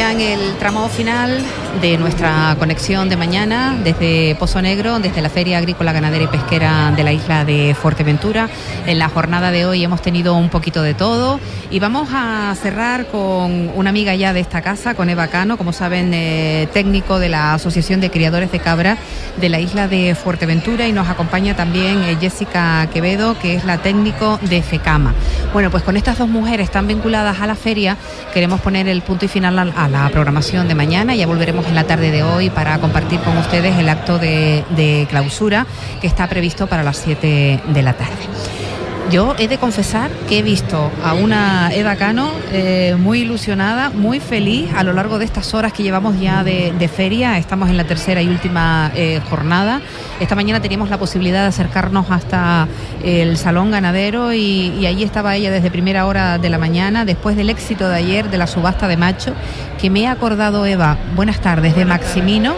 [0.00, 1.44] En el tramo final
[1.80, 6.92] de nuestra conexión de mañana desde Pozo Negro, desde la Feria Agrícola, Ganadera y Pesquera
[6.94, 8.48] de la isla de Fuerteventura.
[8.86, 13.06] En la jornada de hoy hemos tenido un poquito de todo y vamos a cerrar
[13.06, 17.28] con una amiga ya de esta casa, con Eva Cano, como saben, eh, técnico de
[17.28, 18.98] la Asociación de Criadores de Cabra
[19.40, 23.78] de la isla de Fuerteventura y nos acompaña también eh, Jessica Quevedo, que es la
[23.78, 25.14] técnico de FECAMA.
[25.52, 27.96] Bueno, pues con estas dos mujeres tan vinculadas a la feria,
[28.34, 31.14] queremos poner el punto y final a la programación de mañana.
[31.14, 35.06] Ya volveremos en la tarde de hoy para compartir con ustedes el acto de, de
[35.08, 35.66] clausura
[36.00, 38.59] que está previsto para las 7 de la tarde.
[39.10, 44.20] Yo he de confesar que he visto a una Eva Cano eh, muy ilusionada, muy
[44.20, 47.36] feliz a lo largo de estas horas que llevamos ya de, feria.
[47.36, 49.80] Estamos en la tercera y última eh, jornada.
[50.20, 52.68] Esta mañana teníamos la posibilidad de acercarnos hasta
[53.02, 57.36] el Salón Ganadero y, y allí estaba ella desde primera hora de la mañana, después
[57.36, 59.34] del éxito de ayer de la subasta de macho,
[59.80, 62.54] que me he acordado, Eva, buenas tardes, de Maximino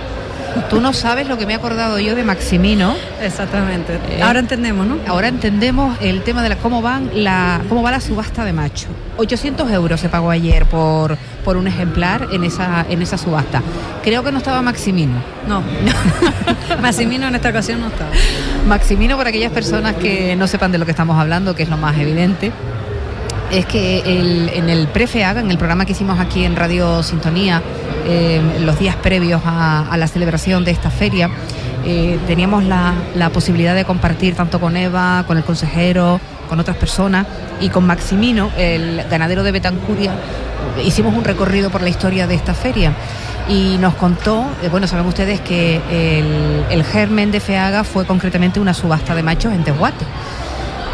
[0.69, 2.95] Tú no sabes lo que me he acordado yo de Maximino.
[3.21, 3.99] Exactamente.
[4.11, 4.99] Eh, ahora entendemos, ¿no?
[5.07, 8.89] Ahora entendemos el tema de la, cómo van la cómo va la subasta de macho.
[9.17, 13.63] 800 euros se pagó ayer por, por un ejemplar en esa en esa subasta.
[14.03, 15.23] Creo que no estaba Maximino.
[15.49, 15.63] No.
[16.83, 18.11] Maximino en esta ocasión no estaba.
[18.67, 21.77] Maximino para aquellas personas que no sepan de lo que estamos hablando, que es lo
[21.77, 22.53] más evidente
[23.53, 27.63] es que en el Prefeaga, en el programa que hicimos aquí en Radio Sintonía,
[28.07, 31.29] eh, los días previos a, la celebración de esta feria,
[31.85, 32.95] eh, teníamos la,
[33.33, 37.27] posibilidad de compartir tanto con Eva, con el consejero, con otras personas
[37.61, 40.13] y con Maximino, el ganadero de Betancuria,
[40.83, 42.93] hicimos un recorrido por la historia de esta feria.
[43.49, 48.61] Y nos contó, eh, bueno, saben ustedes que el, el germen de Feaga fue concretamente
[48.61, 50.07] una subasta de machos en Tehuate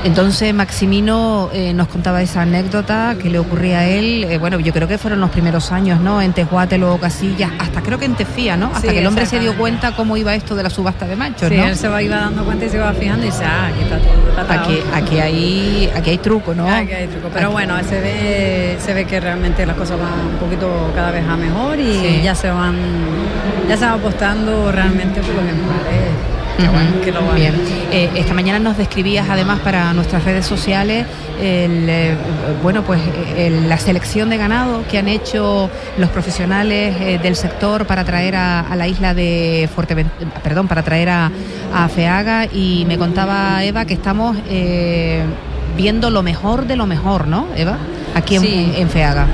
[0.05, 4.73] entonces Maximino eh, nos contaba esa anécdota que le ocurría a él, eh, bueno, yo
[4.73, 6.23] creo que fueron los primeros años, ¿no?
[6.23, 8.71] En Tejuate, luego Casillas, hasta creo que en Tefía, ¿no?
[8.73, 11.49] Hasta que el hombre se dio cuenta cómo iba esto de la subasta de machos,
[11.49, 11.67] sí, ¿no?
[11.67, 14.19] él se iba dando cuenta y se iba fijando y dice, ah, aquí está todo
[14.49, 16.69] Aquí, aquí, hay, aquí hay truco, ¿no?
[16.69, 20.39] Aquí hay truco, pero bueno, se ve, se ve que realmente las cosas van un
[20.39, 22.77] poquito cada vez a mejor y ya se van,
[23.69, 26.28] ya se van apostando realmente por los ejemplares
[27.35, 27.55] Bien.
[27.93, 31.07] Eh, esta mañana nos describías además para nuestras redes sociales
[31.41, 32.17] eh,
[32.63, 33.01] bueno pues
[33.67, 38.75] la selección de ganado que han hecho los profesionales eh, del sector para traer a,
[38.75, 41.31] la isla de Fuerteventura, perdón, para traer a,
[41.95, 44.37] Feaga y me contaba Eva que estamos
[45.77, 47.79] viendo lo mejor de lo mejor, ¿no, Eva?
[48.19, 49.29] Aquí en, FEAGA.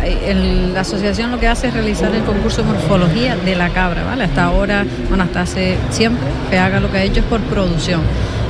[0.72, 4.24] la asociación lo que hace es realizar el concurso de morfología de la cabra, ¿vale?
[4.24, 8.02] Hasta ahora, bueno, hasta hace siempre, FEAGA lo que ha hecho es por producción.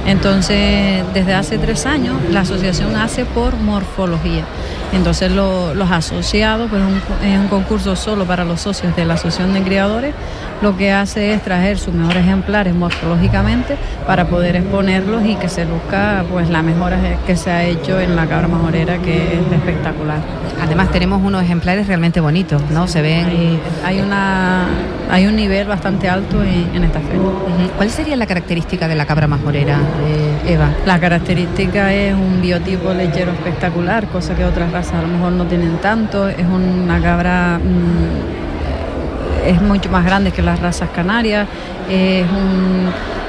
[0.06, 4.44] Entonces, desde hace tres años, la asociación hace por morfología.
[4.92, 6.82] Entonces, los asociados, pues
[7.24, 10.14] es un concurso solo para los socios de la Asociación de Criadores,
[10.62, 13.76] lo que hace es traer sus mejores ejemplares morfológicamente
[14.06, 18.14] para poder exponerlos y que se busca pues la mejora que se ha hecho en
[18.14, 20.18] la cabra majorera, que es espectacular.
[20.62, 22.86] Además, tenemos unos ejemplares realmente bonitos, ¿no?
[22.86, 23.60] Se ven.
[23.84, 24.66] Hay, una,
[25.10, 27.20] hay un nivel bastante alto en, esta feria.
[27.76, 29.78] ¿Cuál sería la característica de la cabra majorera?
[30.46, 30.70] Eva?
[30.86, 35.46] La característica es un biotipo lechero espectacular, cosa que otras razas a lo mejor no
[35.46, 36.28] tienen tanto.
[36.28, 37.58] Es una cabra.
[37.58, 38.44] Mm,
[39.48, 41.46] es mucho más grande que las razas canarias.
[41.88, 42.26] Es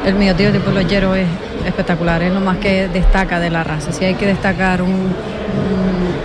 [0.05, 1.27] el biotipo tipo lechero es
[1.66, 3.91] espectacular, es lo más que destaca de la raza.
[3.91, 5.13] Si hay que destacar un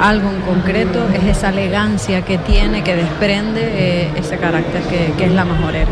[0.00, 5.32] algo en concreto, es esa elegancia que tiene, que desprende eh, ese carácter que, es
[5.32, 5.90] la majorera.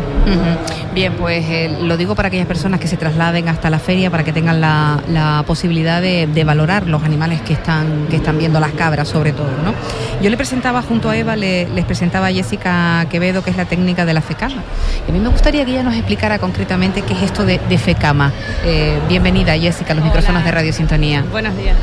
[0.93, 4.23] Bien, pues eh, lo digo para aquellas personas que se trasladen hasta la feria para
[4.23, 9.07] que tengan la, posibilidad de, valorar los animales que están, que están viendo, las cabras
[9.07, 9.51] sobre todo.
[9.63, 9.73] ¿no?
[10.21, 14.05] Yo le presentaba junto a Eva, les presentaba a Jessica Quevedo, que es la técnica
[14.05, 14.63] de la FECAMA.
[15.07, 18.31] Y a mí me gustaría que ella nos explicara concretamente qué es esto de, FECAMA.
[18.65, 21.23] Eh, bienvenida, Jessica, a los micrófonos de Radio Sintonía.
[21.31, 21.75] Buenos días.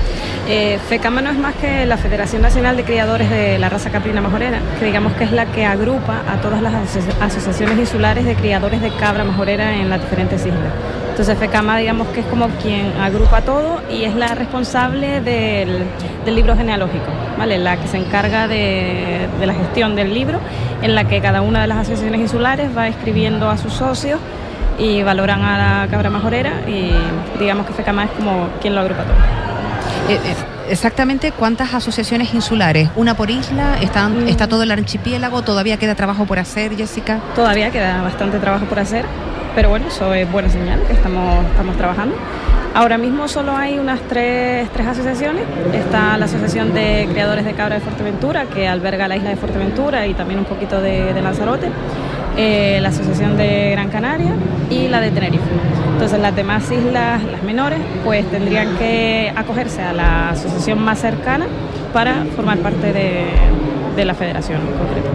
[0.89, 4.61] FECAMA no es más que la Federación Nacional de Criadores de la Raza Caprina Majorera,
[4.79, 6.73] que digamos que es la que agrupa a todas las
[7.21, 10.73] asociaciones insulares de criadores de cabra majorera en las diferentes islas.
[11.11, 15.85] Entonces FECAMA digamos que es como quien agrupa todo y es la responsable del,
[16.27, 17.07] libro genealógico,
[17.39, 17.59] ¿vale?
[17.59, 20.39] la que se encarga de, de la gestión del libro,
[20.83, 24.21] en la que cada una de las asociaciones insulares va escribiendo a sus socios
[24.79, 26.93] y valoran a la cabra majorera y
[27.39, 29.15] digamos que FECAMA es como quien lo agrupa todo.
[30.09, 30.35] Eh, eh,
[30.69, 34.29] exactamente cuántas asociaciones insulares, una por isla, están, mm.
[34.29, 37.21] está todo el archipiélago, todavía queda trabajo por hacer, Jessica.
[37.35, 39.05] Todavía queda bastante trabajo por hacer,
[39.55, 42.17] pero bueno, eso es buena señal, que estamos, estamos trabajando.
[42.77, 45.45] Ahora mismo solo hay unas tres, tres asociaciones.
[45.73, 50.07] Está la Asociación de Criadores de Cabra de Fuerteventura, que alberga la isla de Fuerteventura
[50.07, 51.71] y también un poquito de, de Lanzarote.
[52.37, 54.33] Eh, la Asociación de Gran Canaria
[54.69, 55.45] y la de Tenerife.
[55.93, 61.47] Entonces las demás islas, las menores, pues tendrían que acogerse a la asociación más cercana
[61.95, 63.25] para formar parte de,
[63.97, 65.09] de la federación en concreto.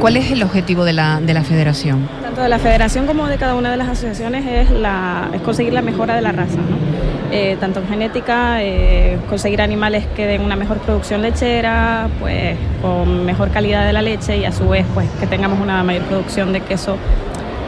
[0.00, 2.08] ¿Cuál es el objetivo de la, de la federación?
[2.22, 5.72] Tanto de la federación como de cada una de las asociaciones es, la, es conseguir
[5.72, 6.91] la mejora de la raza, ¿no?
[7.34, 13.24] Eh, tanto en genética, eh, conseguir animales que den una mejor producción lechera, pues con
[13.24, 16.52] mejor calidad de la leche y a su vez pues que tengamos una mayor producción
[16.52, 16.98] de queso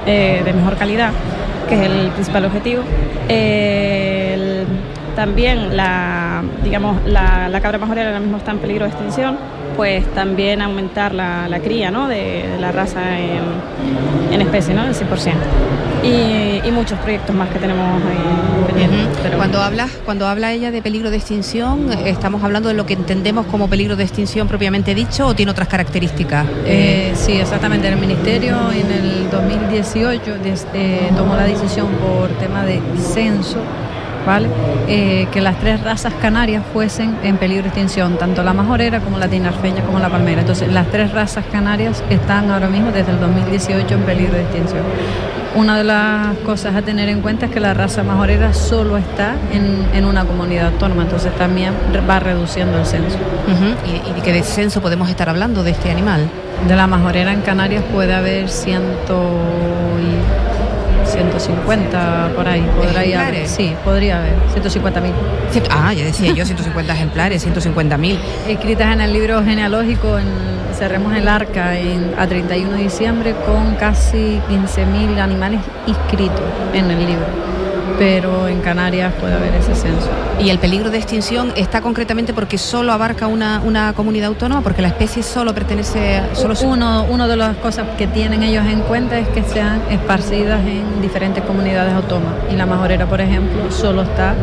[0.07, 1.13] eh, de mejor calidad,
[1.67, 2.83] que es el principal objetivo.
[3.27, 4.67] El,
[5.17, 9.39] también la, digamos, la, cabra majorera ahora mismo está en peligro de extinción
[9.77, 12.07] pues también aumentar la, la cría ¿no?
[12.07, 14.85] de, la raza en, especie, ¿no?
[14.85, 15.33] del 100%.
[16.05, 19.07] Y, y, muchos proyectos más que tenemos ahí pendientes.
[19.07, 19.23] Uh -huh.
[19.23, 22.93] Pero cuando, hablas, cuando habla ella de peligro de extinción, ¿estamos hablando de lo que
[22.93, 26.47] entendemos como peligro de extinción propiamente dicho o tiene otras características?
[26.67, 27.89] Eh, sí, exactamente.
[27.89, 30.37] El Ministerio en el 2018
[30.75, 33.59] eh, tomó la decisión por tema de censo
[34.27, 34.49] ¿vale?
[34.89, 39.19] Eh, que las tres razas canarias fuesen en peligro de extinción, tanto la majorera como
[39.19, 40.41] la tinarfeña como la palmera.
[40.43, 44.83] Entonces, las tres razas canarias están ahora mismo desde el 2018 en peligro de extinción.
[45.55, 49.37] Una de las cosas a tener en cuenta es que la raza majorera solo está
[49.53, 51.73] en, en una comunidad autónoma, entonces también
[52.11, 53.19] va reduciendo el censo.
[53.47, 54.05] Uh -huh.
[54.07, 56.29] ¿Y, ¿Y de qué descenso podemos estar hablando de este animal?
[56.67, 59.31] De la majorera en Canarias puede haber ciento
[60.01, 60.54] y
[61.15, 62.63] 150 por ahí.
[62.77, 64.35] Podría haber, sí, podría haber.
[64.53, 65.13] 150 mil.
[65.71, 68.19] Ah, ya decía yo, 150 ejemplares, 150 mil.
[68.49, 70.27] Escritas en el libro genealógico, en,
[70.77, 76.91] cerremos el arca en, a 31 de diciembre con casi 15 mil animales inscritos en
[76.91, 77.55] el libro
[77.99, 80.09] pero en Canarias puede haber ese censo.
[80.41, 84.63] ¿Y el peligro de extinción está concretamente porque solo abarca una, una comunidad autónoma?
[84.63, 86.23] Porque la especie solo pertenece...
[86.35, 90.61] Solo uno, uno de las cosas que tienen ellos en cuenta es que sean esparcidas
[90.67, 92.35] en diferentes comunidades autónomas.
[92.53, 94.35] Y la majorera, por ejemplo, solo está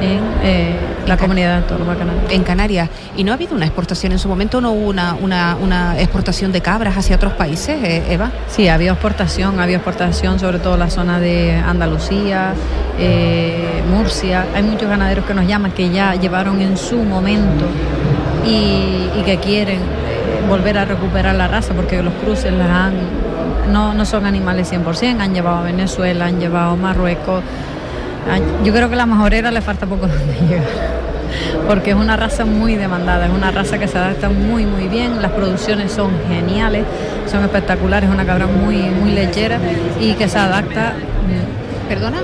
[0.00, 0.76] en eh,
[1.06, 2.22] la comunidad autónoma canaria.
[2.30, 2.88] En Canarias.
[3.16, 4.60] ¿Y no ha habido una exportación en su momento?
[4.60, 8.32] ¿No hubo una, una, una exportación de cabras hacia otros países, eh, Eva?
[8.48, 12.54] Sí, había exportación, había exportación sobre todo la zona de Andalucía,
[12.98, 14.46] eh, Murcia.
[14.54, 17.66] Hay muchos ganaderos que nos llaman que ya llevaron en su momento
[18.46, 19.78] y, que quieren
[20.50, 22.92] volver a recuperar la raza porque los cruces las han,
[23.72, 27.42] no, no son animales 100%, han llevado a Venezuela, han llevado a Marruecos.
[28.62, 31.04] Yo creo que la majorera le falta poco donde llegar
[31.66, 35.20] porque es una raza muy demandada, es una raza que se adapta muy muy bien,
[35.20, 36.84] las producciones son geniales,
[37.26, 39.58] son espectaculares, es una cabra muy muy lechera
[40.00, 40.92] y que se adapta.
[41.88, 42.18] ¿Perdona?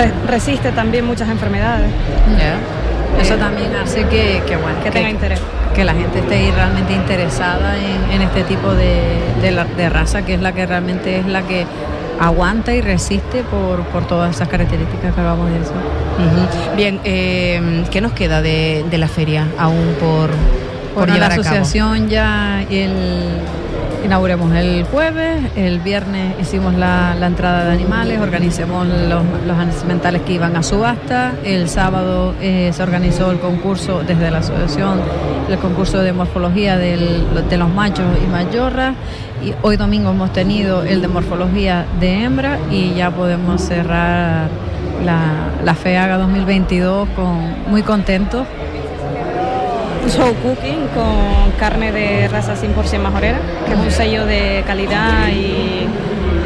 [0.00, 1.90] Re resiste también muchas enfermedades.
[2.38, 2.58] Yeah.
[3.20, 5.40] Eso también hace que, que bueno, que tenga que, interés.
[5.74, 10.22] Que la gente esté realmente interesada en, en este tipo de, de, la, de raza,
[10.22, 11.66] que es la que realmente es la que
[12.18, 15.74] aguanta y resiste por, por todas esas características que acabamos de decir.
[15.74, 16.76] Uh -huh.
[16.76, 21.34] Bien, eh, ¿qué nos queda de, de, la feria aún por, por bueno, llevar la
[21.34, 22.92] asociación ya el,
[24.04, 30.22] inauguremos el jueves, el viernes hicimos la, la entrada de animales, organizamos los, los animales
[30.22, 35.00] que iban a subasta, el sábado eh, se organizó el concurso desde la asociación,
[35.48, 36.96] el concurso de morfología de
[37.56, 38.94] los machos y mayorras,
[39.44, 44.48] y hoy domingo hemos tenido el de morfología de hembra y ya podemos cerrar
[45.04, 48.46] la, la FEAGA 2022 con, muy contentos
[50.08, 55.86] show cooking con carne de raza 100% majorera, que es un sello de calidad y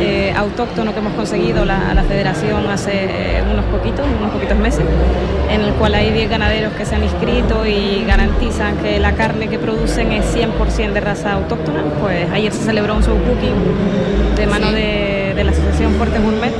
[0.00, 4.84] eh, autóctono que hemos conseguido la, la, federación hace unos poquitos, unos poquitos meses,
[5.50, 9.48] en el cual hay 10 ganaderos que se han inscrito y garantizan que la carne
[9.48, 11.84] que producen es 100% de raza autóctona.
[12.00, 14.74] Pues ayer se celebró un show cooking de mano sí.
[14.74, 16.52] de, de la Asociación Fuerte Gourmet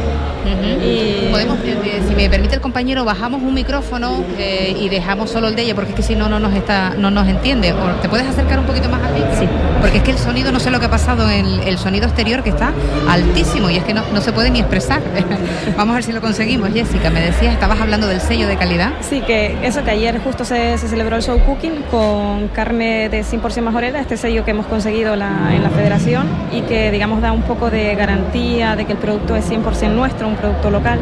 [0.45, 0.85] Uh -huh.
[0.85, 1.31] y...
[1.31, 5.57] Podemos, eh, si me permite el compañero, bajamos un micrófono eh, y dejamos solo el
[5.57, 7.73] de ella, porque es que si no, no nos está, no nos entiende.
[7.73, 9.21] ¿O ¿Te puedes acercar un poquito más a mí?
[9.39, 9.49] Sí.
[9.81, 12.07] Porque es que el sonido, no sé lo que ha pasado en el, el sonido
[12.07, 12.73] exterior, que está
[13.09, 15.03] altísimo y es que no, no se puede ni expresar.
[15.77, 16.71] Vamos a ver si lo conseguimos.
[16.73, 18.93] Jessica, me decías, estabas hablando del sello de calidad.
[19.01, 23.25] Sí, que eso que ayer justo se, se celebró el show cooking con carne de
[23.25, 27.33] 100% majorera, este sello que hemos conseguido la, en la federación y que, digamos, da
[27.33, 31.01] un poco de garantía de que el producto es 100% nuestro, un producto local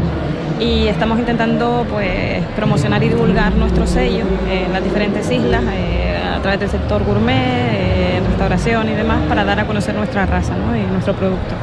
[0.62, 6.02] y estamos intentando pues promocionar y divulgar nuestro sello en las diferentes islas eh,
[6.42, 10.92] través del sector gourmet, eh, restauración y demás, para dar a conocer nuestra raza y
[10.92, 11.54] nuestro producto.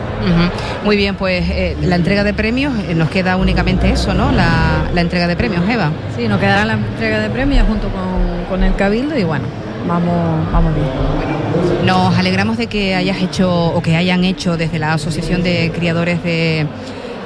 [0.84, 4.32] Muy bien, pues eh, la entrega de premios, eh, nos queda únicamente eso, ¿no?
[4.32, 5.92] La, entrega de premios, Eva.
[6.18, 9.46] Sí, nos quedará la entrega de premios junto con, con el Cabildo y bueno,
[9.88, 11.86] vamos, vamos bien.
[11.86, 16.22] Nos alegramos de que hayas hecho o que hayan hecho desde la Asociación de Criadores
[16.24, 16.68] de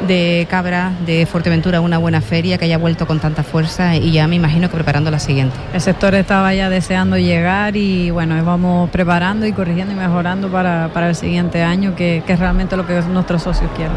[0.08, 4.28] de Cabra de Fuerteventura una buena feria que haya vuelto con tanta fuerza y ya
[4.28, 5.56] me imagino que preparando la siguiente.
[5.74, 10.90] El sector estaba ya deseando llegar y bueno, vamos preparando y corrigiendo y mejorando para,
[11.08, 13.96] el siguiente año, que, es realmente lo que nuestros socios quieren.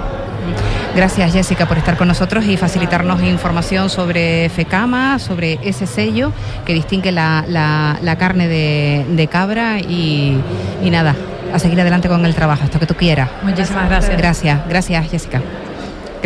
[0.94, 6.32] Gracias Jessica por estar con nosotros y facilitarnos información sobre FECAMA, sobre ese sello
[6.64, 10.38] que distingue la, carne de, cabra y,
[10.82, 11.14] y nada,
[11.52, 13.28] a seguir adelante con el trabajo, hasta que tú quieras.
[13.42, 14.16] Muchísimas gracias.
[14.16, 15.40] Gracias, gracias Jessica.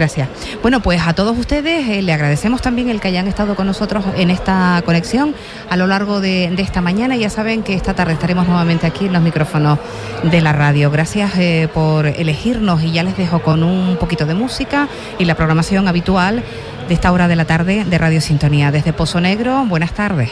[0.01, 0.31] Gracias.
[0.63, 4.03] Bueno, pues a todos ustedes eh, le agradecemos también el que hayan estado con nosotros
[4.17, 5.35] en esta conexión
[5.69, 7.17] a lo largo de, esta mañana.
[7.17, 9.79] Ya saben que esta tarde estaremos nuevamente aquí en los micrófonos
[10.23, 10.91] de la radio.
[10.91, 14.89] Gracias eh, por elegirnos y ya les dejo con un poquito de música
[15.19, 16.43] y la programación habitual
[16.89, 18.73] de esta hora de la tarde de Radio Sintonía.
[18.73, 20.31] Desde Pozo Negro, buenas tardes.